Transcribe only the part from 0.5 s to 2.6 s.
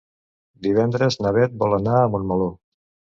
Divendres na Beth vol anar a Montmeló.